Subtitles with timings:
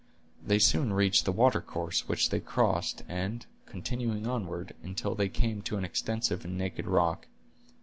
[0.43, 5.61] They soon reached the water course, which they crossed, and, continuing onward, until they came
[5.61, 7.27] to an extensive and naked rock.